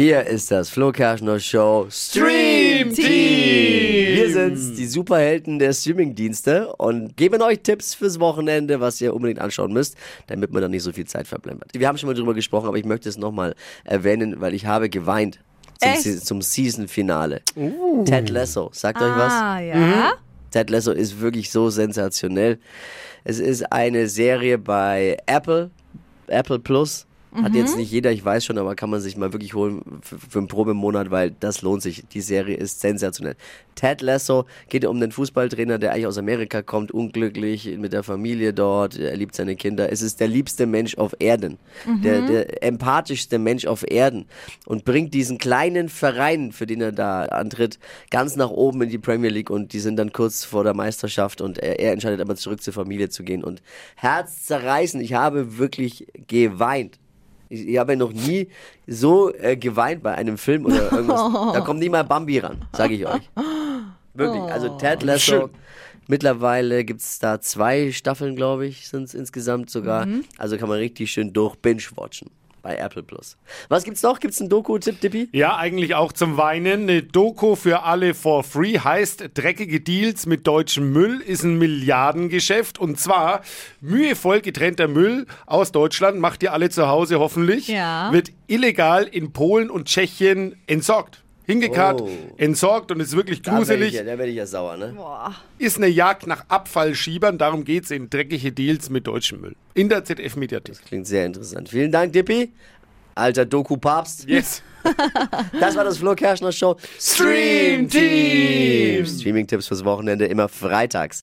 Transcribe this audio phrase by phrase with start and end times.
[0.00, 4.14] Hier ist das Flo Kerschner Show Stream Team.
[4.16, 9.40] Wir sind's, die Superhelden der Streamingdienste und geben euch Tipps fürs Wochenende, was ihr unbedingt
[9.40, 9.96] anschauen müsst,
[10.28, 11.72] damit man dann nicht so viel Zeit verplempert.
[11.74, 14.88] Wir haben schon mal drüber gesprochen, aber ich möchte es nochmal erwähnen, weil ich habe
[14.88, 15.40] geweint
[15.80, 15.94] zum?
[16.00, 17.40] Se- zum Season-Finale.
[18.04, 19.32] Ted Lasso, sagt euch was?
[19.32, 20.12] Ah, ja.
[20.52, 22.60] Ted Lasso ist wirklich so sensationell.
[23.24, 25.72] Es ist eine Serie bei Apple,
[26.28, 27.04] Apple Plus.
[27.42, 30.18] Hat jetzt nicht jeder, ich weiß schon, aber kann man sich mal wirklich holen für,
[30.18, 32.04] für einen Probemonat, weil das lohnt sich.
[32.08, 33.36] Die Serie ist sensationell.
[33.78, 38.52] Ted Lasso geht um den Fußballtrainer, der eigentlich aus Amerika kommt, unglücklich mit der Familie
[38.52, 39.92] dort, er liebt seine Kinder.
[39.92, 41.58] Es ist der liebste Mensch auf Erden,
[42.02, 44.26] der, der empathischste Mensch auf Erden
[44.66, 47.78] und bringt diesen kleinen Verein, für den er da antritt,
[48.10, 51.40] ganz nach oben in die Premier League und die sind dann kurz vor der Meisterschaft
[51.40, 53.62] und er, er entscheidet aber zurück zur Familie zu gehen und
[53.96, 55.00] herzzerreißen.
[55.00, 56.98] Ich habe wirklich geweint.
[57.48, 58.48] Ich, ich habe noch nie
[58.86, 61.20] so äh, geweint bei einem Film oder irgendwas.
[61.52, 63.30] Da kommt nie mal Bambi ran, sage ich euch.
[64.14, 64.42] Wirklich.
[64.42, 65.32] Also Ted Lasso.
[65.32, 65.50] Schön.
[66.10, 70.08] Mittlerweile gibt es da zwei Staffeln, glaube ich, sind es insgesamt sogar.
[70.38, 72.30] Also kann man richtig schön durch Binge-watchen
[72.62, 73.36] bei Apple Plus.
[73.68, 74.20] Was gibt's noch?
[74.20, 75.28] Gibt's einen Doku-Tipp, Dippi?
[75.32, 76.82] Ja, eigentlich auch zum Weinen.
[76.82, 82.78] Eine Doku für alle for free heißt Dreckige Deals mit deutschem Müll ist ein Milliardengeschäft.
[82.78, 83.42] Und zwar
[83.80, 88.12] mühevoll getrennter Müll aus Deutschland, macht ihr alle zu Hause hoffentlich, Ja.
[88.12, 91.22] wird illegal in Polen und Tschechien entsorgt.
[91.48, 92.10] Hingekarrt, Oh.
[92.36, 93.94] entsorgt und ist wirklich Da werde ich, gruselig.
[93.94, 94.92] ja, da werd ich ja sauer, ne?
[94.94, 95.34] Boah.
[95.58, 99.56] Ist eine Jagd nach Abfallschiebern, darum geht's in Dreckige Deals mit deutschem Müll.
[99.74, 100.84] In der ZDF-Mediathek.
[100.86, 101.70] Klingt sehr interessant.
[101.70, 102.52] Vielen Dank, Dippi.
[103.14, 104.28] Alter Doku-Papst.
[104.28, 104.62] Yes.
[105.60, 109.04] Das war das Flo Kerschner Show Stream Team.
[109.04, 111.16] Streaming-Tipps fürs Wochenende immer freitags.